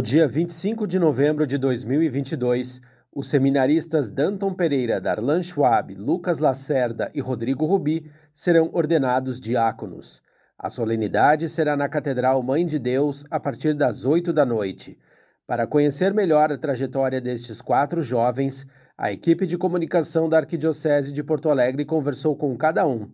No 0.00 0.04
dia 0.04 0.26
25 0.26 0.86
de 0.86 0.98
novembro 0.98 1.46
de 1.46 1.58
2022, 1.58 2.80
os 3.14 3.28
seminaristas 3.28 4.08
Danton 4.08 4.54
Pereira, 4.54 4.98
Darlan 4.98 5.42
Schwab, 5.42 5.94
Lucas 5.94 6.38
Lacerda 6.38 7.10
e 7.14 7.20
Rodrigo 7.20 7.66
Rubi 7.66 8.10
serão 8.32 8.70
ordenados 8.72 9.38
diáconos. 9.38 10.22
A 10.58 10.70
solenidade 10.70 11.50
será 11.50 11.76
na 11.76 11.86
Catedral 11.86 12.42
Mãe 12.42 12.64
de 12.64 12.78
Deus 12.78 13.26
a 13.30 13.38
partir 13.38 13.74
das 13.74 14.06
8 14.06 14.32
da 14.32 14.46
noite. 14.46 14.98
Para 15.46 15.66
conhecer 15.66 16.14
melhor 16.14 16.50
a 16.50 16.56
trajetória 16.56 17.20
destes 17.20 17.60
quatro 17.60 18.00
jovens, 18.00 18.66
a 18.96 19.12
equipe 19.12 19.46
de 19.46 19.58
comunicação 19.58 20.30
da 20.30 20.38
Arquidiocese 20.38 21.12
de 21.12 21.22
Porto 21.22 21.50
Alegre 21.50 21.84
conversou 21.84 22.34
com 22.34 22.56
cada 22.56 22.86
um. 22.86 23.06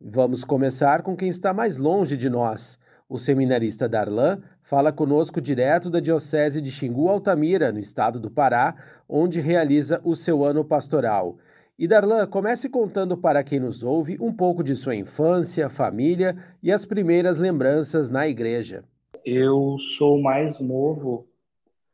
Vamos 0.00 0.42
começar 0.42 1.02
com 1.02 1.14
quem 1.14 1.28
está 1.28 1.52
mais 1.52 1.76
longe 1.76 2.16
de 2.16 2.30
nós. 2.30 2.78
O 3.14 3.16
seminarista 3.16 3.88
Darlan 3.88 4.42
fala 4.60 4.90
conosco 4.90 5.40
direto 5.40 5.88
da 5.88 6.00
Diocese 6.00 6.60
de 6.60 6.68
Xingu 6.68 7.08
Altamira, 7.08 7.70
no 7.70 7.78
estado 7.78 8.18
do 8.18 8.28
Pará, 8.28 8.74
onde 9.08 9.40
realiza 9.40 10.00
o 10.02 10.16
seu 10.16 10.42
ano 10.42 10.64
pastoral. 10.64 11.38
E 11.78 11.86
Darlan, 11.86 12.26
comece 12.26 12.68
contando 12.68 13.16
para 13.16 13.44
quem 13.44 13.60
nos 13.60 13.84
ouve 13.84 14.18
um 14.20 14.32
pouco 14.32 14.64
de 14.64 14.74
sua 14.74 14.96
infância, 14.96 15.70
família 15.70 16.34
e 16.60 16.72
as 16.72 16.84
primeiras 16.84 17.38
lembranças 17.38 18.10
na 18.10 18.26
igreja. 18.26 18.82
Eu 19.24 19.76
sou 19.96 20.20
mais 20.20 20.58
novo, 20.58 21.24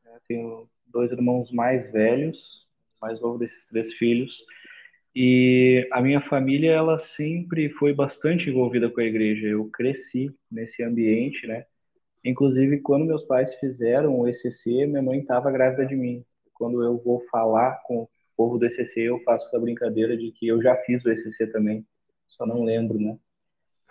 né, 0.02 0.12
tenho 0.27 0.66
dois 0.91 1.12
irmãos 1.12 1.52
mais 1.52 1.92
velhos, 1.92 2.66
mais 2.98 3.20
novo 3.20 3.39
desses 3.39 3.67
três 3.67 3.92
filhos. 3.92 4.47
E 5.14 5.89
a 5.91 6.00
minha 6.00 6.20
família, 6.20 6.70
ela 6.70 6.98
sempre 6.98 7.69
foi 7.70 7.92
bastante 7.92 8.48
envolvida 8.48 8.89
com 8.89 9.00
a 9.00 9.05
igreja. 9.05 9.47
Eu 9.47 9.67
cresci 9.67 10.33
nesse 10.50 10.83
ambiente, 10.83 11.47
né? 11.47 11.64
Inclusive, 12.25 12.80
quando 12.80 13.06
meus 13.06 13.25
pais 13.25 13.55
fizeram 13.56 14.19
o 14.19 14.28
ECC, 14.28 14.86
minha 14.86 15.02
mãe 15.02 15.20
estava 15.20 15.50
grávida 15.50 15.86
de 15.86 15.97
mim. 15.97 16.25
Quando 16.55 16.83
eu 16.83 16.98
vou 16.98 17.25
falar 17.30 17.80
com 17.86 18.02
o 18.02 18.08
povo 18.36 18.58
do 18.58 18.67
ECC, 18.67 19.00
eu 19.00 19.19
faço 19.20 19.55
a 19.56 19.58
brincadeira 19.58 20.17
de 20.17 20.30
que 20.30 20.47
eu 20.47 20.62
já 20.62 20.77
fiz 20.77 21.05
o 21.05 21.11
ECC 21.11 21.47
também, 21.47 21.84
só 22.27 22.47
não 22.47 22.62
lembro, 22.62 22.98
né? 23.00 23.19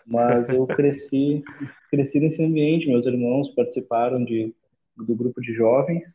Mas 0.06 0.48
eu 0.50 0.66
cresci, 0.66 1.44
cresci 1.92 2.20
nesse 2.20 2.44
ambiente. 2.44 2.88
Meus 2.88 3.06
irmãos 3.06 3.50
participaram 3.56 4.24
de, 4.24 4.54
do 4.96 5.16
grupo 5.16 5.42
de 5.42 5.54
jovens, 5.54 6.14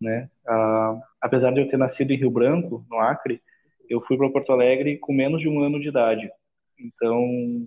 né? 0.00 0.28
Ah, 0.46 1.00
apesar 1.20 1.52
de 1.52 1.60
eu 1.60 1.68
ter 1.68 1.76
nascido 1.76 2.10
em 2.10 2.16
Rio 2.16 2.30
Branco, 2.30 2.84
no 2.90 2.98
Acre, 2.98 3.40
eu 3.88 4.00
fui 4.00 4.16
para 4.16 4.30
Porto 4.30 4.52
Alegre 4.52 4.98
com 4.98 5.12
menos 5.12 5.40
de 5.40 5.48
um 5.48 5.60
ano 5.60 5.80
de 5.80 5.88
idade. 5.88 6.30
Então, 6.78 7.66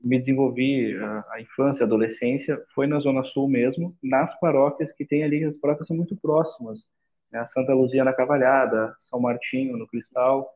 me 0.00 0.18
desenvolvi 0.18 0.94
a, 0.96 1.24
a, 1.32 1.40
infância, 1.40 1.84
a 1.84 1.86
adolescência, 1.86 2.62
foi 2.74 2.86
na 2.86 2.98
Zona 2.98 3.22
Sul 3.22 3.48
mesmo, 3.48 3.96
nas 4.02 4.38
paróquias 4.38 4.92
que 4.92 5.04
tem 5.04 5.24
ali, 5.24 5.44
as 5.44 5.56
paróquias 5.56 5.88
são 5.88 5.96
muito 5.96 6.16
próximas. 6.16 6.88
Né? 7.30 7.44
Santa 7.46 7.74
Luzia 7.74 8.04
na 8.04 8.12
Cavalhada, 8.12 8.94
São 8.98 9.20
Martinho 9.20 9.76
no 9.76 9.86
Cristal, 9.86 10.48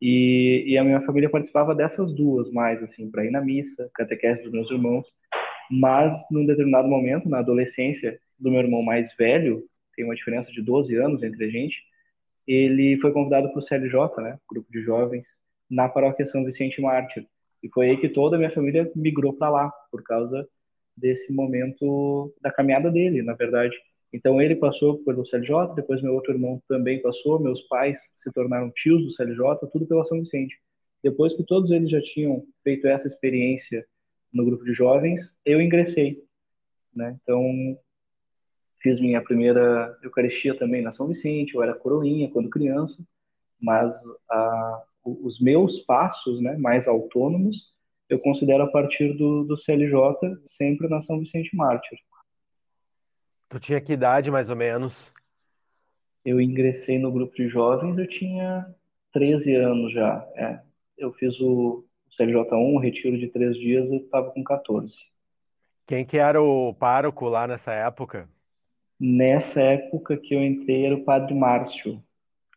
e, 0.00 0.64
e 0.66 0.78
a 0.78 0.84
minha 0.84 1.02
família 1.02 1.28
participava 1.28 1.74
dessas 1.74 2.12
duas 2.14 2.50
mais, 2.50 2.82
assim, 2.82 3.10
para 3.10 3.24
ir 3.24 3.30
na 3.30 3.40
missa, 3.40 3.90
catequese 3.94 4.42
dos 4.42 4.52
meus 4.52 4.70
irmãos. 4.70 5.06
Mas, 5.70 6.14
num 6.30 6.46
determinado 6.46 6.88
momento, 6.88 7.28
na 7.28 7.38
adolescência 7.40 8.18
do 8.38 8.50
meu 8.50 8.60
irmão 8.60 8.82
mais 8.82 9.14
velho, 9.14 9.62
tem 9.94 10.04
uma 10.04 10.14
diferença 10.14 10.50
de 10.50 10.62
12 10.62 10.96
anos 10.96 11.22
entre 11.22 11.44
a 11.44 11.50
gente, 11.50 11.84
ele 12.52 12.98
foi 13.00 13.12
convidado 13.12 13.48
para 13.50 13.58
o 13.58 13.62
CLJ, 13.62 14.22
né, 14.22 14.38
grupo 14.50 14.70
de 14.72 14.82
jovens, 14.82 15.28
na 15.70 15.88
paróquia 15.88 16.26
São 16.26 16.44
Vicente 16.44 16.80
Mártir. 16.80 17.26
E 17.62 17.68
foi 17.68 17.90
aí 17.90 17.96
que 17.96 18.08
toda 18.08 18.36
a 18.36 18.38
minha 18.38 18.50
família 18.50 18.90
migrou 18.96 19.32
para 19.32 19.50
lá, 19.50 19.72
por 19.90 20.02
causa 20.02 20.48
desse 20.96 21.32
momento 21.32 22.34
da 22.40 22.50
caminhada 22.50 22.90
dele, 22.90 23.22
na 23.22 23.34
verdade. 23.34 23.76
Então 24.12 24.42
ele 24.42 24.56
passou 24.56 24.98
pelo 25.04 25.24
CLJ, 25.24 25.74
depois 25.76 26.02
meu 26.02 26.14
outro 26.14 26.32
irmão 26.32 26.60
também 26.66 27.00
passou, 27.00 27.38
meus 27.38 27.62
pais 27.62 28.12
se 28.16 28.32
tornaram 28.32 28.72
tios 28.74 29.04
do 29.04 29.10
CLJ, 29.10 29.68
tudo 29.72 29.86
pela 29.86 30.04
São 30.04 30.18
Vicente. 30.18 30.58
Depois 31.02 31.34
que 31.34 31.44
todos 31.44 31.70
eles 31.70 31.90
já 31.90 32.00
tinham 32.02 32.44
feito 32.64 32.86
essa 32.88 33.06
experiência 33.06 33.86
no 34.32 34.44
grupo 34.44 34.64
de 34.64 34.74
jovens, 34.74 35.36
eu 35.44 35.60
ingressei. 35.60 36.22
Né? 36.94 37.16
Então 37.22 37.78
Fiz 38.80 38.98
minha 39.00 39.22
primeira 39.22 39.98
Eucaristia 40.02 40.56
também 40.56 40.82
na 40.82 40.90
São 40.90 41.06
Vicente, 41.06 41.54
eu 41.54 41.62
era 41.62 41.74
coroinha 41.74 42.30
quando 42.30 42.48
criança, 42.48 43.02
mas 43.60 43.94
a, 44.30 44.82
os 45.04 45.40
meus 45.40 45.78
passos 45.80 46.40
né, 46.40 46.56
mais 46.56 46.88
autônomos 46.88 47.74
eu 48.10 48.18
considero 48.18 48.64
a 48.64 48.66
partir 48.66 49.12
do, 49.16 49.44
do 49.44 49.56
CLJ, 49.56 50.36
sempre 50.44 50.88
na 50.88 51.00
São 51.00 51.20
Vicente 51.20 51.54
Mártir. 51.54 51.96
Tu 53.48 53.60
tinha 53.60 53.80
que 53.80 53.92
idade, 53.92 54.32
mais 54.32 54.50
ou 54.50 54.56
menos? 54.56 55.12
Eu 56.24 56.40
ingressei 56.40 56.98
no 56.98 57.12
grupo 57.12 57.34
de 57.36 57.48
jovens, 57.48 57.96
eu 57.96 58.08
tinha 58.08 58.66
13 59.12 59.54
anos 59.54 59.92
já. 59.92 60.28
É. 60.34 60.60
Eu 60.98 61.12
fiz 61.12 61.40
o 61.40 61.84
CLJ1, 62.18 62.52
um 62.52 62.78
retiro 62.78 63.16
de 63.16 63.28
três 63.28 63.56
dias, 63.56 63.88
eu 63.88 63.98
estava 63.98 64.30
com 64.32 64.42
14. 64.42 64.96
Quem 65.86 66.04
que 66.04 66.18
era 66.18 66.42
o 66.42 66.74
pároco 66.74 67.28
lá 67.28 67.46
nessa 67.46 67.72
época? 67.72 68.28
Nessa 69.00 69.62
época 69.62 70.18
que 70.18 70.34
eu 70.34 70.44
entrei 70.44 70.84
era 70.84 70.94
o 70.94 71.04
Padre 71.04 71.34
Márcio. 71.34 72.02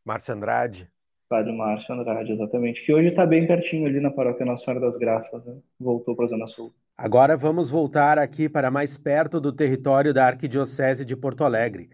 Márcio 0.03 0.33
Andrade? 0.33 0.91
Padre 1.29 1.53
Márcio 1.53 1.95
Andrade, 1.95 2.33
exatamente. 2.33 2.85
Que 2.85 2.93
hoje 2.93 3.07
está 3.07 3.25
bem 3.25 3.47
pertinho 3.47 3.87
ali 3.87 4.01
na 4.01 4.11
paróquia 4.11 4.45
Nossa 4.45 4.65
Senhora 4.65 4.81
das 4.81 4.97
Graças, 4.97 5.45
né? 5.45 5.55
Voltou 5.79 6.15
para 6.15 6.25
a 6.25 6.27
Zona 6.27 6.45
Sul. 6.45 6.73
Agora 6.97 7.37
vamos 7.37 7.69
voltar 7.69 8.19
aqui 8.19 8.49
para 8.49 8.69
mais 8.69 8.97
perto 8.97 9.39
do 9.39 9.53
território 9.53 10.13
da 10.13 10.27
Arquidiocese 10.27 11.05
de 11.05 11.15
Porto 11.15 11.45
Alegre. 11.45 11.89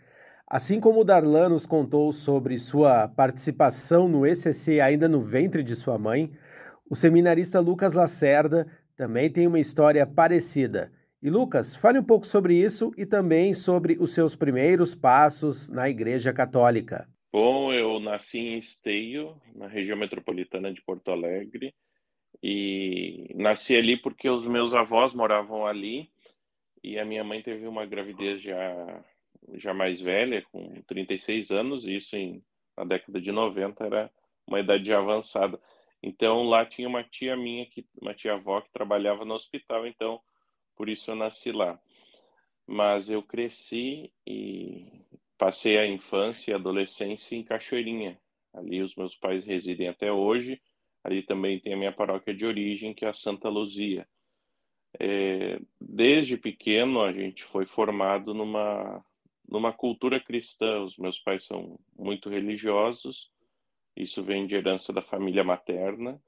Assim 0.48 0.80
como 0.80 1.02
o 1.02 1.04
Darlan 1.04 1.50
nos 1.50 1.68
contou 1.68 2.12
sobre 2.12 2.58
sua 2.58 3.08
participação 3.08 4.08
no 4.09 4.26
ECC 4.26 4.82
ainda 4.82 5.08
no 5.08 5.22
ventre 5.22 5.62
de 5.62 5.76
sua 5.76 6.00
mãe, 6.00 6.32
o 6.90 6.96
seminarista 6.96 7.59
Lucas 7.59 7.94
Lacerda 7.94 8.66
também 8.98 9.30
tem 9.30 9.46
uma 9.46 9.59
história 9.59 10.08
parecida. 10.08 10.92
E 11.22 11.30
Lucas, 11.30 11.75
fale 11.75 12.00
um 12.00 12.03
pouco 12.03 12.25
sobre 12.25 12.56
isso 12.56 12.94
e 12.97 13.06
também 13.06 13.53
sobre 13.53 13.97
os 14.00 14.13
seus 14.13 14.38
primeiros 14.38 14.96
passos 14.96 15.68
na 15.68 15.90
Igreja 15.90 16.31
Católica. 16.31 17.09
Bom, 17.31 17.74
eu 17.74 18.00
nasci 18.00 18.40
em 18.40 18.57
Esteio, 18.57 19.35
na 19.53 19.68
região 19.68 19.97
metropolitana 19.97 20.74
de 20.74 20.81
Porto 20.81 21.12
Alegre, 21.12 21.75
e 22.41 23.34
nasci 23.35 23.75
ali 23.75 23.97
porque 23.97 24.29
os 24.29 24.46
meus 24.46 24.74
avós 24.74 25.13
moravam 25.13 25.68
ali 25.68 26.09
e 26.81 26.97
a 26.97 27.03
minha 27.03 27.24
mãe 27.24 27.41
teve 27.41 27.68
uma 27.68 27.85
gravidez 27.85 28.41
já 28.41 29.03
já 29.56 29.74
mais 29.74 30.00
velha, 30.00 30.41
com 30.52 30.81
36 30.84 31.52
anos, 31.52 31.85
e 31.85 31.96
isso 31.96 32.16
em, 32.16 32.44
na 32.78 32.84
década 32.84 33.19
de 33.19 33.31
90 33.31 33.84
era 33.84 34.12
uma 34.47 34.59
idade 34.59 34.94
avançada. 34.94 35.59
Então 36.02 36.44
lá 36.44 36.66
tinha 36.66 36.88
uma 36.88 37.03
tia 37.03 37.35
minha, 37.35 37.66
que, 37.66 37.85
uma 38.02 38.13
tia 38.13 38.34
avó 38.34 38.62
que 38.62 38.72
trabalhava 38.72 39.25
no 39.25 39.34
hospital, 39.34 39.85
então 39.88 40.22
por 40.79 40.88
isso 40.88 41.12
eu 41.12 41.16
nasci 41.17 41.51
lá. 41.51 41.78
Mas 42.66 43.09
eu 43.09 43.22
cresci 43.22 44.13
e 44.25 45.03
passei 45.38 45.78
a 45.78 45.85
infância 45.85 46.51
e 46.51 46.53
adolescência 46.53 47.35
em 47.35 47.44
Cachoeirinha. 47.44 48.17
Ali 48.53 48.81
os 48.81 48.95
meus 48.95 49.13
pais 49.17 49.44
residem 49.44 49.90
até 49.90 50.09
hoje. 50.09 50.62
Ali 51.03 51.22
também 51.22 51.59
tem 51.59 51.73
a 51.73 51.78
minha 51.78 51.91
paróquia 51.91 52.34
de 52.34 52.45
origem, 52.45 52.94
que 52.94 53.03
é 53.03 53.09
a 53.09 53.13
Santa 53.13 53.50
Luzia. 53.50 54.07
É, 54.97 55.59
desde 55.81 56.38
pequeno 56.38 57.01
a 57.01 57.11
gente 57.11 57.44
foi 57.44 57.66
formado 57.66 58.34
numa 58.34 59.03
numa 59.50 59.73
cultura 59.73 60.17
cristã. 60.17 60.82
Os 60.82 60.96
meus 60.96 61.20
pais 61.20 61.43
são 61.43 61.78
muito 61.97 62.29
religiosos. 62.29 63.29
Isso 63.97 64.23
vem 64.23 64.47
de 64.47 64.55
herança 64.55 64.93
da 64.93 65.02
família 65.02 65.43
materna. 65.43 66.22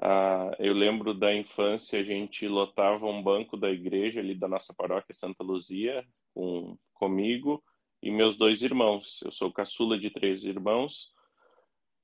Ah, 0.00 0.52
eu 0.60 0.72
lembro 0.72 1.12
da 1.12 1.34
infância, 1.34 1.98
a 1.98 2.04
gente 2.04 2.46
lotava 2.46 3.06
um 3.06 3.20
banco 3.22 3.56
da 3.56 3.68
igreja 3.68 4.20
ali 4.20 4.34
da 4.34 4.46
nossa 4.46 4.72
paróquia 4.72 5.12
Santa 5.12 5.42
Luzia 5.42 6.06
com, 6.32 6.78
comigo 6.94 7.62
e 8.00 8.10
meus 8.10 8.36
dois 8.36 8.62
irmãos. 8.62 9.20
Eu 9.24 9.32
sou 9.32 9.52
caçula 9.52 9.98
de 9.98 10.08
três 10.10 10.44
irmãos. 10.44 11.12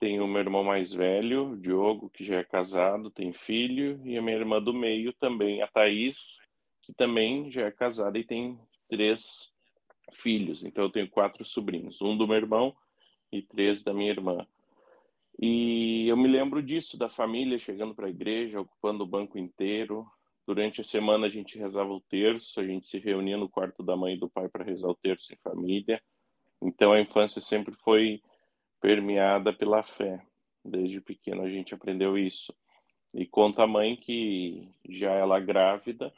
Tenho 0.00 0.26
meu 0.26 0.40
irmão 0.40 0.64
mais 0.64 0.92
velho, 0.92 1.56
Diogo, 1.56 2.10
que 2.10 2.24
já 2.24 2.38
é 2.38 2.44
casado, 2.44 3.10
tem 3.10 3.32
filho, 3.32 4.00
e 4.04 4.18
a 4.18 4.22
minha 4.22 4.36
irmã 4.36 4.60
do 4.60 4.74
meio 4.74 5.12
também, 5.12 5.62
a 5.62 5.68
Thaís, 5.68 6.38
que 6.82 6.92
também 6.92 7.50
já 7.50 7.66
é 7.66 7.70
casada 7.70 8.18
e 8.18 8.24
tem 8.24 8.58
três 8.88 9.54
filhos. 10.14 10.64
Então 10.64 10.84
eu 10.84 10.90
tenho 10.90 11.08
quatro 11.08 11.44
sobrinhos, 11.44 12.02
um 12.02 12.16
do 12.16 12.26
meu 12.26 12.36
irmão 12.36 12.74
e 13.32 13.40
três 13.40 13.84
da 13.84 13.94
minha 13.94 14.10
irmã. 14.10 14.44
E 15.40 16.06
eu 16.08 16.16
me 16.16 16.28
lembro 16.28 16.62
disso, 16.62 16.96
da 16.96 17.08
família 17.08 17.58
chegando 17.58 17.94
para 17.94 18.06
a 18.06 18.10
igreja, 18.10 18.60
ocupando 18.60 19.04
o 19.04 19.06
banco 19.06 19.38
inteiro. 19.38 20.06
Durante 20.46 20.80
a 20.80 20.84
semana 20.84 21.26
a 21.26 21.30
gente 21.30 21.58
rezava 21.58 21.90
o 21.90 22.00
terço, 22.02 22.60
a 22.60 22.66
gente 22.66 22.86
se 22.86 22.98
reunia 22.98 23.36
no 23.36 23.48
quarto 23.48 23.82
da 23.82 23.96
mãe 23.96 24.14
e 24.14 24.18
do 24.18 24.28
pai 24.28 24.48
para 24.48 24.64
rezar 24.64 24.88
o 24.88 24.94
terço 24.94 25.32
em 25.32 25.36
família. 25.38 26.00
Então 26.62 26.92
a 26.92 27.00
infância 27.00 27.40
sempre 27.40 27.74
foi 27.76 28.22
permeada 28.80 29.52
pela 29.52 29.82
fé. 29.82 30.24
Desde 30.64 31.00
pequeno 31.00 31.42
a 31.42 31.48
gente 31.48 31.74
aprendeu 31.74 32.16
isso. 32.16 32.54
E 33.12 33.26
conta 33.26 33.62
a 33.62 33.66
mãe 33.66 33.96
que 33.96 34.68
já 34.88 35.12
ela 35.12 35.40
grávida, 35.40 36.12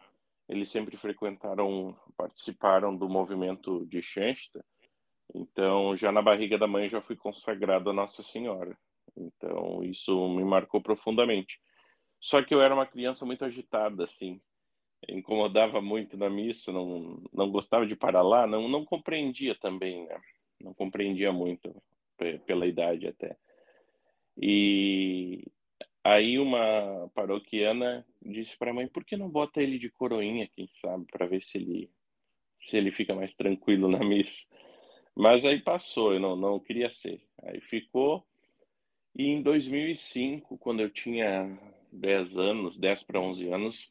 eles 0.49 0.71
sempre 0.71 0.97
frequentaram, 0.97 1.97
participaram 2.17 2.97
do 2.97 3.09
movimento 3.09 3.85
de 3.87 4.01
Shansta. 4.01 4.65
Então, 5.35 5.97
já 5.97 6.11
na 6.13 6.23
barriga 6.23 6.57
da 6.57 6.67
mãe 6.67 6.89
já 6.89 7.01
fui 7.01 7.17
consagrado 7.17 7.91
a 7.91 7.93
Nossa 7.93 8.23
Senhora. 8.23 8.77
Então, 9.17 9.83
isso 9.83 10.29
me 10.29 10.45
marcou 10.45 10.81
profundamente. 10.81 11.59
Só 12.21 12.43
que 12.43 12.55
eu 12.55 12.61
era 12.61 12.75
uma 12.75 12.87
criança 12.87 13.25
muito 13.25 13.45
agitada, 13.45 14.05
assim. 14.05 14.41
Incomodava 15.09 15.81
muito 15.81 16.17
na 16.17 16.29
missa, 16.29 16.73
não, 16.73 17.23
não 17.33 17.51
gostava 17.51 17.87
de 17.87 17.95
parar 17.95 18.23
lá, 18.23 18.47
não, 18.47 18.69
não 18.69 18.85
compreendia 18.85 19.55
também, 19.55 20.07
né? 20.07 20.21
Não 20.61 20.75
compreendia 20.75 21.33
muito, 21.33 21.75
pela 22.47 22.67
idade 22.67 23.07
até. 23.07 23.37
E 24.37 25.45
aí 26.03 26.39
uma 26.39 27.11
paroquiana 27.15 28.07
disse 28.23 28.57
para 28.57 28.71
a 28.71 28.75
mãe: 28.75 28.89
por 28.89 29.05
que 29.05 29.17
não 29.17 29.29
bota 29.29 29.63
ele 29.63 29.79
de 29.79 29.91
coroinha, 29.91 30.49
quem 30.49 30.67
sabe, 30.67 31.07
para 31.11 31.27
ver 31.27 31.43
se 31.43 31.59
ele, 31.59 31.91
se 32.61 32.77
ele 32.77 32.91
fica 32.91 33.15
mais 33.15 33.37
tranquilo 33.37 33.89
na 33.89 33.99
missa. 34.01 34.47
Mas 35.15 35.45
aí 35.45 35.61
passou, 35.61 36.13
eu 36.13 36.21
não, 36.21 36.37
não 36.37 36.61
queria 36.61 36.91
ser. 36.91 37.23
Aí 37.43 37.61
ficou. 37.61 38.27
E 39.19 39.29
em 39.29 39.41
2005, 39.41 40.59
quando 40.59 40.81
eu 40.81 40.91
tinha 40.91 41.59
10 41.91 42.37
anos, 42.37 42.79
10 42.79 43.03
para 43.05 43.19
11 43.19 43.49
anos, 43.49 43.91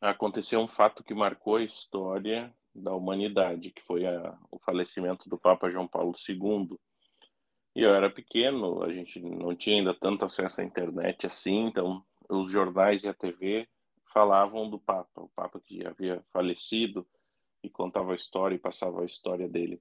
aconteceu 0.00 0.58
um 0.58 0.66
fato 0.66 1.04
que 1.04 1.12
marcou 1.12 1.56
a 1.56 1.62
história 1.62 2.50
da 2.74 2.94
humanidade, 2.94 3.70
que 3.70 3.82
foi 3.82 4.06
a, 4.06 4.38
o 4.50 4.58
falecimento 4.58 5.28
do 5.28 5.36
Papa 5.36 5.68
João 5.68 5.86
Paulo 5.86 6.14
II. 6.26 6.78
E 7.76 7.82
eu 7.82 7.94
era 7.94 8.08
pequeno, 8.08 8.82
a 8.82 8.90
gente 8.90 9.20
não 9.20 9.54
tinha 9.54 9.76
ainda 9.76 9.92
tanto 9.92 10.24
acesso 10.24 10.62
à 10.62 10.64
internet 10.64 11.26
assim, 11.26 11.66
então 11.66 12.02
os 12.26 12.50
jornais 12.50 13.04
e 13.04 13.08
a 13.08 13.12
TV 13.12 13.68
falavam 14.14 14.70
do 14.70 14.78
Papa, 14.78 15.20
o 15.20 15.28
Papa 15.28 15.60
que 15.60 15.86
havia 15.86 16.24
falecido 16.32 17.06
e 17.62 17.68
contava 17.68 18.12
a 18.12 18.16
história 18.16 18.54
e 18.54 18.58
passava 18.58 19.02
a 19.02 19.06
história 19.06 19.46
dele. 19.46 19.78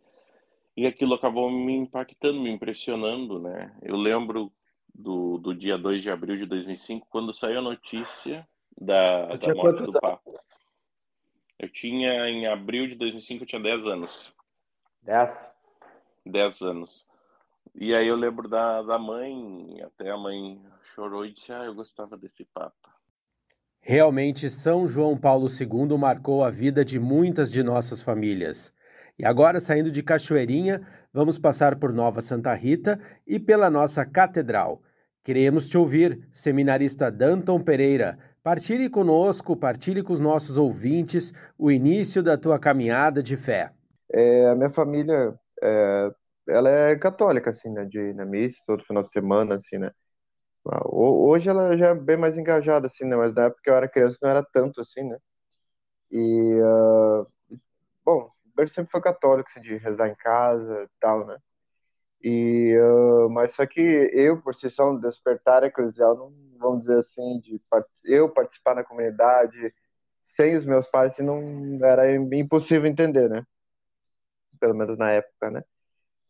E 0.75 0.85
aquilo 0.85 1.15
acabou 1.15 1.49
me 1.49 1.73
impactando, 1.73 2.41
me 2.41 2.51
impressionando, 2.51 3.39
né? 3.39 3.75
Eu 3.81 3.95
lembro 3.95 4.51
do, 4.97 5.37
do 5.37 5.53
dia 5.53 5.77
2 5.77 6.01
de 6.01 6.09
abril 6.09 6.37
de 6.37 6.45
2005, 6.45 7.07
quando 7.09 7.33
saiu 7.33 7.59
a 7.59 7.61
notícia 7.61 8.47
da, 8.79 9.35
da 9.35 9.53
morte 9.53 9.83
do 9.83 9.93
Papa. 9.93 10.33
Eu 11.59 11.69
tinha, 11.69 12.27
em 12.29 12.47
abril 12.47 12.87
de 12.87 12.95
2005, 12.95 13.43
eu 13.43 13.47
tinha 13.47 13.61
10 13.61 13.85
anos. 13.85 14.33
10? 15.03 15.51
10 16.25 16.61
anos. 16.61 17.07
E 17.75 17.93
aí 17.93 18.07
eu 18.07 18.15
lembro 18.15 18.47
da, 18.47 18.81
da 18.81 18.97
mãe, 18.97 19.81
até 19.83 20.09
a 20.09 20.17
mãe 20.17 20.59
chorou 20.95 21.25
e 21.25 21.31
disse, 21.31 21.51
ah, 21.51 21.63
eu 21.65 21.75
gostava 21.75 22.17
desse 22.17 22.43
Papa. 22.45 22.73
Realmente, 23.79 24.49
São 24.49 24.87
João 24.87 25.15
Paulo 25.17 25.47
II 25.47 25.97
marcou 25.97 26.43
a 26.43 26.49
vida 26.49 26.83
de 26.83 26.99
muitas 26.99 27.51
de 27.51 27.63
nossas 27.63 28.01
famílias. 28.01 28.73
E 29.17 29.25
agora, 29.25 29.59
saindo 29.59 29.89
de 29.89 30.03
Cachoeirinha, 30.03 30.81
vamos 31.13 31.39
passar 31.39 31.79
por 31.79 31.93
Nova 31.93 32.21
Santa 32.21 32.53
Rita 32.53 32.99
e 33.25 33.39
pela 33.39 33.69
nossa 33.69 34.05
catedral. 34.05 34.81
Queremos 35.27 35.67
te 35.67 35.77
ouvir, 35.77 36.25
seminarista 36.31 37.11
Danton 37.11 37.61
Pereira. 37.61 38.17
Partilhe 38.41 38.89
conosco, 38.89 39.57
partilhe 39.57 40.01
com 40.01 40.13
os 40.13 40.21
nossos 40.21 40.57
ouvintes 40.57 41.33
o 41.59 41.69
início 41.69 42.23
da 42.23 42.37
tua 42.37 42.57
caminhada 42.57 43.21
de 43.21 43.35
fé. 43.35 43.73
É, 44.09 44.47
a 44.47 44.55
minha 44.55 44.69
família 44.69 45.37
é, 45.61 46.11
ela 46.47 46.69
é 46.69 46.95
católica, 46.95 47.49
assim, 47.49 47.69
né? 47.69 47.83
De 47.83 47.99
ir 47.99 48.15
na 48.15 48.23
missa 48.23 48.63
todo 48.65 48.85
final 48.85 49.03
de 49.03 49.11
semana, 49.11 49.55
assim, 49.55 49.77
né? 49.77 49.91
Ah, 50.65 50.87
hoje 50.89 51.49
ela 51.49 51.77
já 51.77 51.87
é 51.87 51.93
bem 51.93 52.15
mais 52.15 52.37
engajada, 52.37 52.87
assim, 52.87 53.03
né? 53.03 53.17
Mas 53.17 53.33
na 53.33 53.47
época 53.47 53.59
que 53.61 53.69
eu 53.69 53.75
era 53.75 53.89
criança 53.89 54.19
não 54.21 54.29
era 54.29 54.41
tanto, 54.53 54.79
assim, 54.79 55.03
né? 55.03 55.17
E, 56.09 56.53
uh, 56.61 57.27
bom, 58.05 58.31
o 58.57 58.67
sempre 58.67 58.89
foi 58.89 59.01
católico, 59.01 59.49
assim, 59.49 59.59
de 59.59 59.75
rezar 59.75 60.07
em 60.07 60.15
casa 60.15 60.83
e 60.83 60.89
tal, 61.01 61.27
né? 61.27 61.37
E, 62.23 62.75
uh, 62.79 63.29
mas 63.29 63.53
só 63.53 63.65
que 63.65 63.81
eu, 63.81 64.41
por 64.41 64.55
si 64.55 64.69
só, 64.69 64.91
um 64.91 64.99
despertar 64.99 65.63
eclesial, 65.63 66.15
não, 66.17 66.33
vamos 66.59 66.81
dizer 66.81 66.99
assim, 66.99 67.39
de 67.39 67.61
eu 68.05 68.29
participar 68.29 68.75
na 68.75 68.83
comunidade 68.83 69.73
sem 70.21 70.55
os 70.55 70.65
meus 70.65 70.87
pais, 70.87 71.13
assim, 71.13 71.23
não 71.23 71.85
era 71.85 72.13
impossível 72.15 72.87
entender, 72.89 73.29
né? 73.29 73.45
Pelo 74.59 74.73
menos 74.75 74.97
na 74.97 75.11
época, 75.11 75.51
né? 75.51 75.63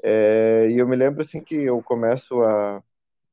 É, 0.03 0.67
e 0.69 0.79
eu 0.79 0.87
me 0.87 0.95
lembro 0.95 1.21
assim 1.21 1.43
que 1.43 1.55
eu 1.55 1.81
começo 1.83 2.41
a, 2.43 2.79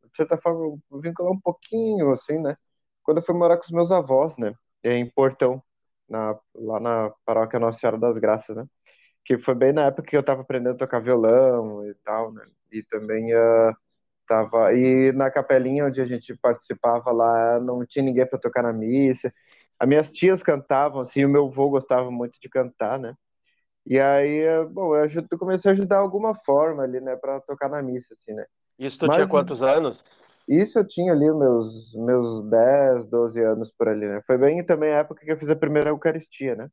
de 0.05 0.17
certa 0.17 0.39
forma, 0.39 0.79
vincular 1.03 1.33
um 1.33 1.41
pouquinho, 1.41 2.13
assim, 2.13 2.39
né? 2.41 2.57
Quando 3.03 3.19
eu 3.19 3.25
fui 3.25 3.35
morar 3.37 3.57
com 3.59 3.65
os 3.65 3.71
meus 3.73 3.93
avós, 3.93 4.37
né? 4.39 4.55
Em 4.85 5.09
Portão, 5.11 5.63
na, 6.09 6.39
lá 6.55 6.81
na 6.81 7.11
paróquia 7.25 7.59
Nossa 7.61 7.81
Senhora 7.81 7.99
das 7.99 8.19
Graças, 8.19 8.57
né? 8.57 8.67
Que 9.25 9.39
foi 9.39 9.55
bem 9.55 9.73
na 9.73 9.87
época 9.87 10.09
que 10.09 10.17
eu 10.17 10.21
estava 10.21 10.43
aprendendo 10.43 10.75
a 10.75 10.79
tocar 10.79 11.01
violão 11.01 11.87
e 11.89 11.95
tal, 12.05 12.33
né? 12.33 12.45
E 12.73 12.83
também 12.83 13.35
uh, 13.35 13.75
tava 14.29 14.75
e 14.75 15.13
na 15.13 15.31
capelinha 15.31 15.87
onde 15.87 16.01
a 16.01 16.07
gente 16.07 16.37
participava 16.37 17.11
lá 17.13 17.61
não 17.61 17.85
tinha 17.87 18.05
ninguém 18.05 18.27
para 18.27 18.39
tocar 18.39 18.63
na 18.63 18.73
missa. 18.73 19.33
As 19.79 19.89
minhas 19.89 20.11
tias 20.11 20.43
cantavam, 20.43 21.01
assim, 21.01 21.25
o 21.25 21.29
meu 21.29 21.47
avô 21.47 21.71
gostava 21.71 22.11
muito 22.11 22.39
de 22.41 22.49
cantar, 22.49 22.99
né? 22.99 23.15
E 23.87 24.01
aí, 24.01 24.43
bom, 24.71 24.97
eu, 24.97 25.03
ajudo, 25.03 25.29
eu 25.31 25.39
comecei 25.39 25.71
a 25.71 25.73
ajudar 25.73 25.97
de 25.97 26.03
alguma 26.03 26.35
forma 26.35 26.83
ali, 26.83 27.01
né, 27.01 27.17
para 27.17 27.41
tocar 27.41 27.69
na 27.69 27.83
missa, 27.83 28.15
assim, 28.15 28.33
né. 28.33 28.47
Isso 28.79 28.99
tu 28.99 29.07
Mas, 29.07 29.17
tinha 29.17 29.29
quantos 29.29 29.63
anos? 29.63 30.03
Isso 30.49 30.79
eu 30.79 30.87
tinha 30.87 31.13
ali 31.13 31.31
meus, 31.33 31.95
meus 31.95 32.45
10, 32.49 33.07
12 33.07 33.43
anos 33.43 33.71
por 33.71 33.89
ali, 33.89 34.07
né. 34.07 34.23
Foi 34.27 34.39
bem 34.39 34.65
também 34.65 34.93
a 34.95 34.99
época 34.99 35.25
que 35.25 35.31
eu 35.31 35.39
fiz 35.39 35.51
a 35.51 35.57
primeira 35.57 35.91
Eucaristia, 35.91 36.55
né. 36.55 36.69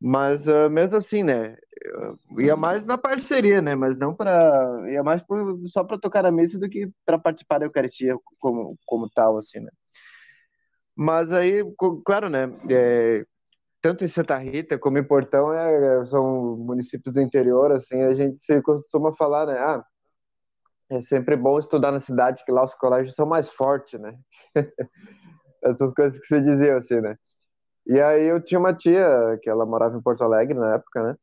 Mas 0.00 0.46
uh, 0.46 0.70
mesmo 0.70 0.96
assim, 0.96 1.22
né, 1.22 1.56
eu 1.82 2.40
ia 2.40 2.56
mais 2.56 2.86
na 2.86 2.96
parceria, 2.96 3.60
né, 3.60 3.74
mas 3.74 3.96
não 3.98 4.14
para 4.14 4.90
ia 4.90 5.02
mais 5.02 5.22
por, 5.22 5.58
só 5.68 5.84
para 5.84 5.98
tocar 5.98 6.22
na 6.22 6.32
missa 6.32 6.58
do 6.58 6.68
que 6.70 6.90
para 7.04 7.18
participar 7.18 7.58
da 7.58 7.66
Eucaristia 7.66 8.16
como, 8.38 8.76
como 8.86 9.10
tal, 9.10 9.36
assim, 9.36 9.60
né. 9.60 9.70
Mas 10.96 11.32
aí, 11.32 11.62
claro, 12.04 12.30
né, 12.30 12.50
é, 12.70 13.24
tanto 13.82 14.04
em 14.04 14.08
Santa 14.08 14.36
Rita 14.38 14.78
como 14.78 14.98
em 14.98 15.04
Portão 15.04 15.52
é, 15.52 16.04
são 16.06 16.56
municípios 16.56 17.14
do 17.14 17.20
interior, 17.20 17.72
assim, 17.72 18.02
a 18.02 18.14
gente 18.14 18.42
se 18.42 18.60
costuma 18.62 19.12
falar, 19.14 19.46
né? 19.46 19.58
Ah, 19.58 19.84
é 20.90 21.00
sempre 21.00 21.36
bom 21.36 21.58
estudar 21.58 21.92
na 21.92 22.00
cidade, 22.00 22.44
que 22.44 22.52
lá 22.52 22.64
os 22.64 22.74
colégios 22.74 23.14
são 23.14 23.26
mais 23.26 23.48
fortes, 23.48 23.98
né? 24.00 24.18
Essas 25.62 25.92
coisas 25.94 26.18
que 26.18 26.26
se 26.26 26.42
diziam, 26.42 26.78
assim, 26.78 27.00
né? 27.00 27.16
E 27.90 28.00
aí 28.00 28.26
eu 28.26 28.42
tinha 28.42 28.60
uma 28.60 28.74
tia 28.74 29.38
que 29.42 29.50
ela 29.50 29.66
morava 29.66 29.96
em 29.98 30.02
Porto 30.02 30.24
Alegre 30.24 30.58
na 30.58 30.76
época, 30.76 31.02
né? 31.04 31.16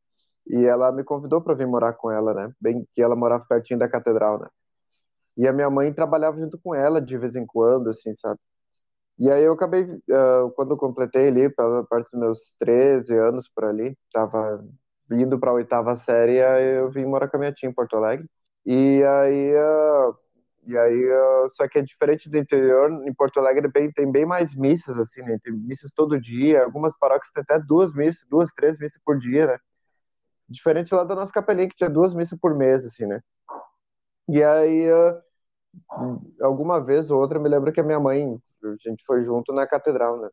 E 0.47 0.65
ela 0.65 0.91
me 0.91 1.03
convidou 1.03 1.41
para 1.43 1.55
vir 1.55 1.67
morar 1.67 1.93
com 1.93 2.11
ela, 2.11 2.33
né? 2.33 2.53
Bem 2.61 2.87
que 2.95 3.01
ela 3.01 3.15
morava 3.15 3.45
pertinho 3.49 3.79
da 3.79 3.89
catedral, 3.89 4.39
né? 4.39 4.47
E 5.37 5.47
a 5.47 5.53
minha 5.53 5.69
mãe 5.69 5.93
trabalhava 5.93 6.39
junto 6.39 6.59
com 6.59 6.75
ela 6.75 7.01
de 7.01 7.17
vez 7.17 7.35
em 7.35 7.45
quando, 7.45 7.89
assim, 7.89 8.13
sabe? 8.15 8.39
E 9.19 9.31
aí 9.31 9.43
eu 9.43 9.53
acabei, 9.53 9.83
uh, 9.83 10.51
quando 10.55 10.71
eu 10.73 10.77
completei 10.77 11.29
ali, 11.29 11.49
pela 11.49 11.85
parte 11.85 12.11
dos 12.11 12.19
meus 12.19 12.55
13 12.59 13.17
anos 13.17 13.49
por 13.53 13.65
ali, 13.65 13.97
tava 14.13 14.63
indo 15.11 15.39
para 15.39 15.51
a 15.51 15.53
oitava 15.55 15.95
série, 15.95 16.37
eu 16.77 16.91
vim 16.91 17.05
morar 17.05 17.27
com 17.29 17.37
a 17.37 17.39
minha 17.39 17.53
tia 17.53 17.69
em 17.69 17.73
Porto 17.73 17.97
Alegre. 17.97 18.27
E 18.65 19.03
aí, 19.03 19.55
uh, 19.55 20.15
e 20.67 20.77
aí 20.77 21.03
só 21.51 21.67
que 21.67 21.79
é 21.79 21.81
diferente 21.81 22.29
do 22.29 22.37
interior, 22.37 22.91
em 23.07 23.13
Porto 23.13 23.39
Alegre 23.39 23.69
bem, 23.69 23.91
tem 23.91 24.11
bem 24.11 24.25
mais 24.25 24.53
missas, 24.53 24.99
assim, 24.99 25.21
né? 25.21 25.39
Tem 25.43 25.53
missas 25.53 25.91
todo 25.93 26.19
dia, 26.19 26.63
algumas 26.63 26.97
paróquias 26.97 27.31
têm 27.31 27.41
até 27.41 27.57
duas 27.59 27.93
missas, 27.93 28.27
duas, 28.29 28.53
três 28.53 28.77
missas 28.77 29.01
por 29.05 29.17
dia, 29.17 29.47
né? 29.47 29.57
Diferente 30.49 30.93
lá 30.93 31.03
da 31.05 31.15
nossa 31.15 31.31
capelinha, 31.31 31.69
que 31.69 31.75
tinha 31.75 31.89
duas 31.89 32.13
missas 32.13 32.37
por 32.39 32.53
mês, 32.55 32.85
assim, 32.85 33.05
né? 33.05 33.21
E 34.29 34.43
aí, 34.43 34.87
alguma 36.41 36.83
vez 36.83 37.09
ou 37.09 37.19
outra, 37.19 37.37
eu 37.37 37.41
me 37.41 37.49
lembro 37.49 37.71
que 37.71 37.79
a 37.79 37.83
minha 37.83 37.99
mãe 37.99 38.37
a 38.63 38.89
gente 38.89 39.05
foi 39.05 39.23
junto 39.23 39.53
na 39.53 39.65
catedral, 39.65 40.19
né? 40.19 40.29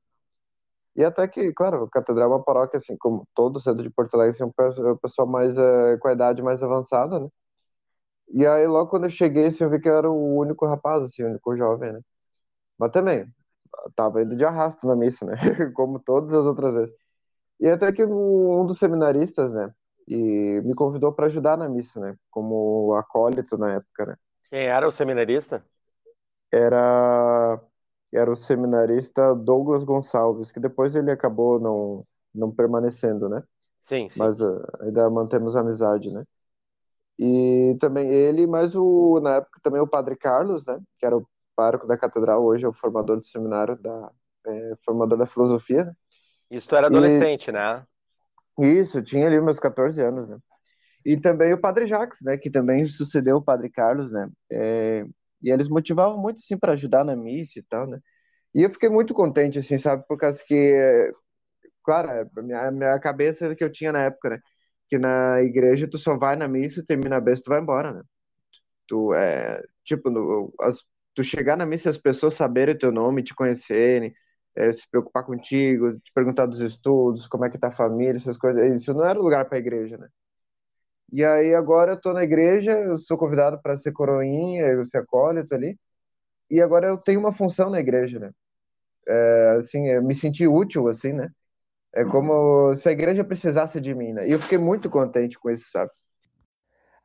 E 0.97 1.05
até 1.05 1.27
que, 1.29 1.53
claro, 1.53 1.85
a 1.85 1.91
catedral 1.91 2.33
é 2.33 2.35
uma 2.37 2.43
paróquia, 2.45 2.77
assim, 2.79 2.97
como 2.97 3.27
todo 3.35 3.61
centro 3.61 3.83
de 3.83 3.91
Porto 3.91 4.15
Alegre, 4.15 4.31
assim, 4.31 4.45
um 4.45 4.97
pessoal 4.97 5.27
mais, 5.29 5.57
uh, 5.59 5.99
com 6.01 6.09
a 6.09 6.13
idade 6.13 6.43
mais 6.43 6.63
avançada, 6.63 7.21
né? 7.21 7.29
E 8.29 8.47
aí, 8.47 8.67
logo 8.67 8.91
quando 8.91 9.05
eu 9.05 9.11
cheguei, 9.11 9.47
assim, 9.47 9.65
eu 9.65 9.71
vi 9.71 9.81
que 9.81 9.89
eu 9.89 9.97
era 9.97 10.11
o 10.11 10.37
único 10.39 10.67
rapaz, 10.67 11.03
assim, 11.03 11.23
o 11.23 11.29
único 11.29 11.57
jovem, 11.57 11.93
né? 11.93 12.01
Mas 12.79 12.91
também, 12.91 13.27
tava 13.95 14.23
indo 14.23 14.37
de 14.37 14.45
arrasto 14.45 14.87
na 14.87 14.97
missa, 14.97 15.27
né? 15.27 15.35
como 15.75 15.99
todas 15.99 16.33
as 16.33 16.45
outras 16.45 16.75
vezes. 16.75 16.97
E 17.61 17.69
até 17.69 17.93
que 17.93 18.05
um 18.05 18.67
dos 18.67 18.79
seminaristas, 18.79 19.53
né? 19.53 19.73
E 20.07 20.61
me 20.65 20.75
convidou 20.75 21.13
para 21.13 21.27
ajudar 21.27 21.57
na 21.57 21.69
missa, 21.69 22.01
né? 22.01 22.17
Como 22.31 22.95
acólito 22.95 23.57
na 23.57 23.75
época, 23.75 24.07
né? 24.07 24.17
Quem 24.51 24.67
era 24.67 24.87
o 24.87 24.93
seminarista? 24.93 25.65
Era 26.53 27.61
era 28.13 28.31
o 28.31 28.37
seminarista 28.37 29.35
Douglas 29.35 29.83
Gonçalves, 29.83 30.53
que 30.53 30.61
depois 30.61 30.95
ele 30.95 31.11
acabou 31.11 31.59
não, 31.59 32.07
não 32.33 32.51
permanecendo, 32.51 33.29
né? 33.29 33.43
Sim, 33.83 34.09
sim. 34.09 34.21
Mas 34.21 34.41
uh, 34.41 34.63
ainda 34.81 35.11
mantemos 35.11 35.57
amizade, 35.57 36.13
né? 36.13 36.25
E 37.19 37.77
também 37.81 38.09
ele, 38.09 38.47
mas 38.47 38.75
o, 38.75 39.21
na 39.21 39.37
época 39.37 39.61
também 39.63 39.81
o 39.81 39.87
Padre 39.87 40.17
Carlos, 40.17 40.65
né? 40.67 40.81
Que 40.99 41.07
era 41.07 41.17
o 41.17 41.27
pároco 41.55 41.87
da 41.87 41.97
catedral, 41.97 42.45
hoje 42.45 42.65
é 42.65 42.69
o 42.69 42.73
formador 42.73 43.17
do 43.17 43.25
seminário, 43.25 43.77
da, 43.81 44.11
é, 44.47 44.73
formador 44.85 45.17
da 45.19 45.27
filosofia, 45.27 45.85
né? 45.85 45.93
Isso 46.51 46.69
tu 46.69 46.77
era 46.77 46.87
adolescente, 46.87 47.49
e... 47.49 47.53
né? 47.53 47.85
Isso, 48.59 49.03
tinha 49.03 49.27
ali 49.27 49.41
meus 49.41 49.59
14 49.59 50.01
anos, 50.01 50.29
né? 50.29 50.39
E 51.05 51.17
também 51.17 51.53
o 51.53 51.61
Padre 51.61 51.87
Jacques, 51.87 52.21
né? 52.23 52.37
Que 52.37 52.51
também 52.51 52.87
sucedeu 52.87 53.37
o 53.37 53.43
Padre 53.43 53.71
Carlos, 53.71 54.11
né? 54.11 54.29
É... 54.51 55.05
E 55.43 55.51
eles 55.51 55.69
motivavam 55.69 56.19
muito, 56.19 56.39
assim, 56.39 56.57
para 56.57 56.73
ajudar 56.73 57.05
na 57.05 57.15
missa 57.15 57.59
e 57.59 57.63
tal, 57.63 57.87
né? 57.87 58.01
E 58.55 58.63
eu 58.63 58.71
fiquei 58.71 58.89
muito 58.89 59.13
contente, 59.13 59.59
assim, 59.59 59.77
sabe? 59.77 60.05
Por 60.07 60.17
causa 60.17 60.43
que, 60.45 61.13
claro, 61.83 62.31
a 62.37 62.43
minha, 62.43 62.69
a 62.69 62.71
minha 62.71 62.99
cabeça 63.01 63.55
que 63.55 63.65
eu 63.65 63.71
tinha 63.71 63.93
na 63.93 64.05
época, 64.05 64.31
né? 64.31 64.39
Que 64.95 64.99
na 64.99 65.43
igreja 65.43 65.89
tu 65.91 65.99
só 65.99 66.17
vai 66.17 66.37
na 66.37 66.47
missa, 66.47 66.85
termina 66.87 67.17
a 67.17 67.21
besta, 67.21 67.47
tu 67.47 67.49
vai 67.49 67.61
embora, 67.61 67.93
né? 67.93 68.03
Tu, 68.87 69.13
é, 69.13 69.61
tipo, 69.83 70.09
no, 70.09 70.55
as, 70.61 70.85
tu 71.13 71.25
chegar 71.25 71.57
na 71.57 71.67
missa 71.67 71.89
e 71.89 71.91
as 71.91 71.99
pessoas 71.99 72.35
saberem 72.35 72.77
o 72.77 72.79
teu 72.79 72.93
nome, 72.93 73.25
te 73.25 73.35
conhecerem, 73.35 74.15
é, 74.55 74.73
se 74.73 74.89
preocupar 74.89 75.25
contigo, 75.27 75.93
te 75.99 76.13
perguntar 76.15 76.47
dos 76.47 76.61
estudos, 76.61 77.27
como 77.27 77.45
é 77.45 77.51
que 77.51 77.59
tá 77.59 77.69
a 77.69 77.73
família, 77.73 78.17
essas 78.17 78.39
coisas. 78.39 78.65
Isso 78.81 78.95
não 78.95 79.05
era 79.05 79.19
lugar 79.19 79.49
para 79.49 79.59
igreja, 79.59 79.99
né? 79.99 80.09
E 81.13 81.25
aí 81.25 81.53
agora 81.53 81.95
eu 81.95 82.01
tô 82.01 82.13
na 82.13 82.23
igreja, 82.23 82.79
eu 82.79 82.97
sou 82.97 83.19
convidado 83.19 83.61
para 83.61 83.77
ser 83.77 83.91
coroinha, 83.91 84.63
eu 84.63 84.85
ser 84.85 84.99
acólito 84.99 85.57
ali, 85.57 85.77
e 86.49 86.61
agora 86.63 86.87
eu 86.87 86.99
tenho 86.99 87.19
uma 87.19 87.33
função 87.33 87.69
na 87.69 87.81
igreja, 87.81 88.21
né? 88.21 88.31
É, 89.09 89.57
assim, 89.59 90.01
me 90.03 90.15
senti 90.15 90.47
útil, 90.47 90.87
assim, 90.87 91.13
né? 91.13 91.31
É 91.95 92.05
como 92.05 92.75
se 92.75 92.89
a 92.89 92.93
igreja 92.93 93.23
precisasse 93.23 93.81
de 93.81 93.95
mim, 93.95 94.13
né? 94.13 94.29
E 94.29 94.33
eu 94.33 94.41
fiquei 94.41 94.59
muito 94.59 94.91
contente 94.91 95.39
com 95.39 95.49
isso, 95.49 95.71
sabe? 95.71 95.93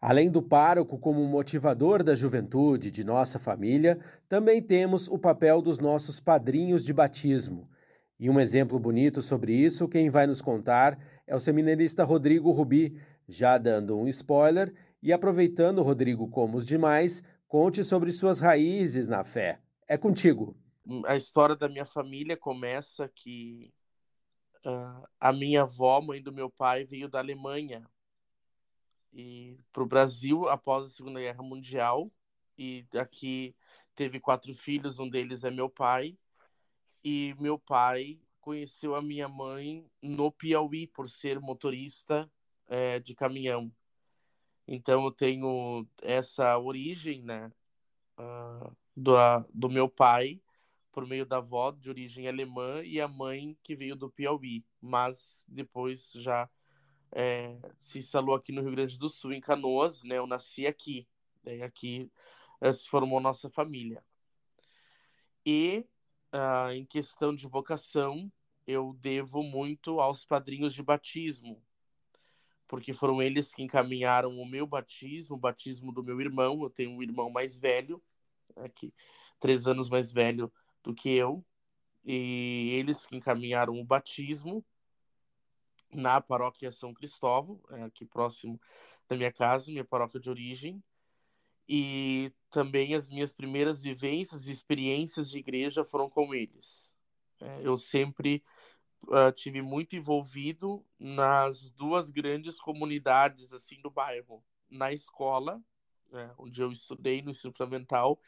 Além 0.01 0.31
do 0.31 0.41
pároco 0.41 0.97
como 0.97 1.23
motivador 1.27 2.03
da 2.03 2.15
juventude 2.15 2.89
de 2.89 3.03
nossa 3.03 3.37
família, 3.37 3.99
também 4.27 4.61
temos 4.61 5.07
o 5.07 5.19
papel 5.19 5.61
dos 5.61 5.77
nossos 5.77 6.19
padrinhos 6.19 6.83
de 6.83 6.91
batismo. 6.91 7.69
E 8.19 8.29
um 8.29 8.39
exemplo 8.39 8.79
bonito 8.79 9.21
sobre 9.21 9.53
isso, 9.53 9.87
quem 9.87 10.09
vai 10.09 10.25
nos 10.25 10.41
contar 10.41 10.97
é 11.27 11.35
o 11.35 11.39
seminarista 11.39 12.03
Rodrigo 12.03 12.49
Rubi, 12.51 12.99
já 13.27 13.57
dando 13.57 13.95
um 13.95 14.07
spoiler 14.07 14.73
e 15.03 15.13
aproveitando 15.13 15.83
Rodrigo 15.83 16.27
como 16.29 16.57
os 16.57 16.65
demais, 16.65 17.21
conte 17.47 17.83
sobre 17.83 18.11
suas 18.11 18.39
raízes 18.39 19.07
na 19.07 19.23
fé. 19.23 19.59
É 19.87 19.97
contigo. 19.97 20.57
A 21.05 21.15
história 21.15 21.55
da 21.55 21.69
minha 21.69 21.85
família 21.85 22.35
começa 22.35 23.07
que 23.13 23.71
uh, 24.65 25.07
a 25.19 25.33
minha 25.33 25.63
avó, 25.63 26.01
mãe 26.01 26.21
do 26.21 26.31
meu 26.31 26.49
pai, 26.49 26.83
veio 26.83 27.09
da 27.09 27.19
Alemanha 27.19 27.89
e 29.13 29.57
para 29.71 29.83
o 29.83 29.87
Brasil 29.87 30.47
após 30.49 30.85
a 30.85 30.89
Segunda 30.89 31.19
Guerra 31.19 31.43
Mundial. 31.43 32.11
E 32.57 32.85
aqui 32.95 33.55
teve 33.95 34.19
quatro 34.19 34.53
filhos, 34.53 34.99
um 34.99 35.09
deles 35.09 35.43
é 35.43 35.49
meu 35.49 35.69
pai. 35.69 36.17
E 37.03 37.33
meu 37.39 37.57
pai 37.57 38.19
conheceu 38.41 38.95
a 38.95 39.01
minha 39.01 39.27
mãe 39.27 39.85
no 40.01 40.31
Piauí 40.31 40.87
por 40.87 41.09
ser 41.09 41.39
motorista 41.39 42.29
é, 42.67 42.99
de 42.99 43.15
caminhão. 43.15 43.71
Então 44.67 45.05
eu 45.05 45.11
tenho 45.11 45.87
essa 46.01 46.57
origem, 46.57 47.23
né, 47.23 47.51
uh, 48.19 48.75
do, 48.95 49.15
do 49.53 49.69
meu 49.69 49.89
pai 49.89 50.39
por 50.91 51.05
meio 51.05 51.25
da 51.25 51.37
avó 51.37 51.71
de 51.71 51.89
origem 51.89 52.27
alemã 52.27 52.81
e 52.83 52.99
a 52.99 53.07
mãe 53.07 53.57
que 53.63 53.75
veio 53.75 53.95
do 53.95 54.09
Piauí, 54.09 54.65
mas 54.81 55.45
depois 55.47 56.11
já 56.13 56.49
é, 57.11 57.57
se 57.79 57.99
instalou 57.99 58.35
aqui 58.35 58.51
no 58.51 58.61
Rio 58.61 58.71
Grande 58.71 58.97
do 58.97 59.09
Sul, 59.09 59.33
em 59.33 59.41
Canoas, 59.41 60.03
né? 60.03 60.17
Eu 60.17 60.27
nasci 60.27 60.67
aqui, 60.67 61.07
daí 61.43 61.61
aqui 61.61 62.11
é, 62.61 62.71
se 62.71 62.87
formou 62.87 63.19
nossa 63.19 63.49
família. 63.49 64.03
E 65.45 65.85
uh, 66.33 66.71
em 66.71 66.85
questão 66.85 67.33
de 67.33 67.47
vocação, 67.47 68.31
eu 68.67 68.95
devo 68.99 69.41
muito 69.41 69.99
aos 69.99 70.25
padrinhos 70.25 70.73
de 70.73 70.83
batismo, 70.83 71.61
porque 72.67 72.93
foram 72.93 73.21
eles 73.21 73.53
que 73.53 73.63
encaminharam 73.63 74.37
o 74.39 74.45
meu 74.45 74.67
batismo, 74.67 75.35
o 75.35 75.39
batismo 75.39 75.91
do 75.91 76.03
meu 76.03 76.21
irmão. 76.21 76.61
Eu 76.61 76.69
tenho 76.69 76.91
um 76.91 77.01
irmão 77.01 77.29
mais 77.31 77.57
velho, 77.57 78.01
aqui, 78.57 78.87
né, 78.87 78.91
três 79.39 79.67
anos 79.67 79.89
mais 79.89 80.11
velho 80.11 80.51
do 80.83 80.93
que 80.93 81.09
eu, 81.09 81.43
e 82.03 82.71
eles 82.73 83.05
que 83.05 83.15
encaminharam 83.15 83.79
o 83.79 83.83
batismo 83.83 84.65
na 85.91 86.21
paróquia 86.21 86.71
São 86.71 86.93
Cristóvão, 86.93 87.59
é, 87.71 87.83
aqui 87.83 88.05
próximo 88.05 88.59
da 89.07 89.15
minha 89.15 89.31
casa, 89.31 89.71
minha 89.71 89.85
paróquia 89.85 90.19
de 90.19 90.29
origem. 90.29 90.83
E 91.67 92.33
também 92.49 92.95
as 92.95 93.09
minhas 93.09 93.31
primeiras 93.31 93.83
vivências 93.83 94.47
e 94.47 94.51
experiências 94.51 95.29
de 95.29 95.37
igreja 95.37 95.83
foram 95.83 96.09
com 96.09 96.33
eles. 96.33 96.91
É, 97.39 97.61
eu 97.63 97.77
sempre 97.77 98.43
uh, 99.03 99.31
tive 99.31 99.61
muito 99.61 99.95
envolvido 99.95 100.83
nas 100.97 101.69
duas 101.71 102.09
grandes 102.09 102.59
comunidades 102.59 103.53
assim 103.53 103.79
do 103.81 103.89
bairro, 103.89 104.43
na 104.69 104.91
escola, 104.91 105.61
é, 106.11 106.31
onde 106.37 106.61
eu 106.61 106.71
estudei 106.71 107.21
no 107.21 107.31
ensino 107.31 107.53
fundamental, 107.53 108.19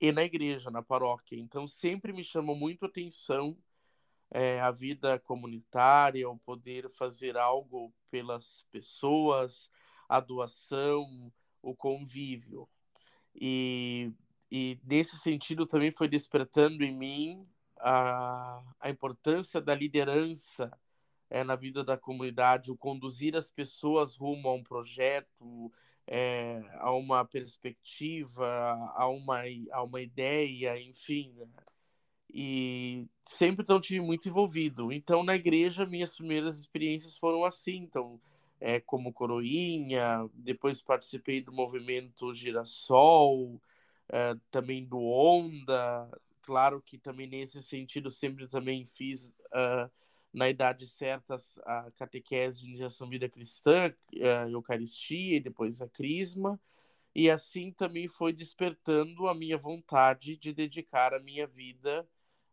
e 0.00 0.10
na 0.12 0.24
igreja, 0.24 0.70
na 0.70 0.82
paróquia. 0.82 1.36
Então 1.36 1.66
sempre 1.68 2.12
me 2.12 2.24
chamou 2.24 2.56
muito 2.56 2.86
atenção 2.86 3.56
é, 4.30 4.60
a 4.60 4.70
vida 4.70 5.18
comunitária, 5.18 6.28
o 6.28 6.38
poder 6.38 6.88
fazer 6.90 7.36
algo 7.36 7.92
pelas 8.10 8.64
pessoas, 8.70 9.70
a 10.08 10.20
doação, 10.20 11.32
o 11.60 11.74
convívio. 11.74 12.68
E, 13.34 14.12
e 14.50 14.78
nesse 14.84 15.18
sentido 15.18 15.66
também 15.66 15.90
foi 15.90 16.08
despertando 16.08 16.82
em 16.82 16.96
mim 16.96 17.46
a, 17.78 18.62
a 18.80 18.90
importância 18.90 19.60
da 19.60 19.74
liderança 19.74 20.72
é, 21.28 21.44
na 21.44 21.54
vida 21.54 21.84
da 21.84 21.96
comunidade, 21.96 22.70
o 22.70 22.76
conduzir 22.76 23.36
as 23.36 23.50
pessoas 23.50 24.16
rumo 24.16 24.48
a 24.48 24.54
um 24.54 24.62
projeto, 24.62 25.72
é, 26.10 26.62
a 26.74 26.92
uma 26.92 27.24
perspectiva, 27.24 28.46
a 28.94 29.08
uma, 29.08 29.40
a 29.72 29.82
uma 29.82 30.02
ideia, 30.02 30.78
enfim. 30.78 31.32
Né? 31.36 31.46
e 32.32 33.06
sempre 33.24 33.62
então 33.62 33.80
tive 33.80 34.00
muito 34.00 34.28
envolvido. 34.28 34.92
Então 34.92 35.22
na 35.22 35.34
igreja 35.34 35.86
minhas 35.86 36.16
primeiras 36.16 36.58
experiências 36.58 37.16
foram 37.16 37.44
assim, 37.44 37.76
então 37.78 38.20
é, 38.60 38.78
como 38.80 39.12
coroinha, 39.12 40.28
depois 40.34 40.82
participei 40.82 41.40
do 41.40 41.52
movimento 41.52 42.34
Girassol, 42.34 43.60
é, 44.08 44.36
também 44.50 44.84
do 44.84 45.00
Onda, 45.00 46.08
claro 46.42 46.82
que 46.82 46.98
também 46.98 47.26
nesse 47.26 47.62
sentido 47.62 48.10
sempre 48.10 48.46
também 48.48 48.86
fiz 48.86 49.28
uh, 49.28 49.90
na 50.32 50.48
idade 50.48 50.86
certa 50.86 51.36
a 51.64 51.90
catequese 51.96 52.60
de 52.60 52.66
iniciação 52.66 53.08
vida 53.08 53.28
cristã, 53.28 53.92
a 54.14 54.48
Eucaristia 54.48 55.36
e 55.36 55.40
depois 55.40 55.82
a 55.82 55.88
Crisma, 55.88 56.60
e 57.14 57.28
assim 57.28 57.72
também 57.72 58.06
foi 58.06 58.32
despertando 58.32 59.26
a 59.26 59.34
minha 59.34 59.58
vontade 59.58 60.36
de 60.36 60.52
dedicar 60.52 61.12
a 61.12 61.18
minha 61.18 61.46
vida 61.46 62.08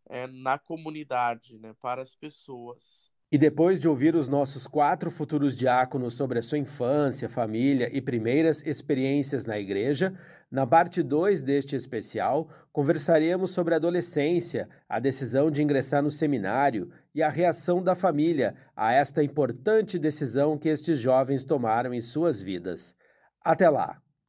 é, 0.09 0.25
na 0.27 0.57
comunidade, 0.57 1.57
né, 1.59 1.75
para 1.79 2.01
as 2.01 2.15
pessoas. 2.15 3.11
E 3.29 3.37
depois 3.37 3.81
de 3.81 3.89
ouvir 3.89 4.15
os 4.15 4.29
nossos 4.29 4.65
quatro 4.67 5.11
futuros 5.11 5.53
diáconos 5.53 6.13
sobre 6.13 6.39
a 6.39 6.41
sua 6.41 6.59
infância, 6.59 7.27
família 7.27 7.89
e 7.91 7.99
primeiras 7.99 8.65
experiências 8.65 9.45
na 9.45 9.59
igreja, 9.59 10.13
na 10.49 10.65
parte 10.65 11.03
2 11.03 11.41
deste 11.41 11.75
especial, 11.75 12.47
conversaremos 12.71 13.51
sobre 13.51 13.73
a 13.73 13.77
adolescência, 13.77 14.69
a 14.87 14.97
decisão 14.97 15.51
de 15.51 15.61
ingressar 15.61 16.01
no 16.01 16.09
seminário 16.09 16.89
e 17.13 17.21
a 17.21 17.27
reação 17.29 17.83
da 17.83 17.95
família 17.95 18.55
a 18.73 18.93
esta 18.93 19.21
importante 19.21 19.99
decisão 19.99 20.57
que 20.57 20.69
estes 20.69 20.97
jovens 20.97 21.43
tomaram 21.43 21.93
em 21.93 21.99
suas 21.99 22.41
vidas. 22.41 22.95
Até 23.43 23.69
lá! 23.69 24.01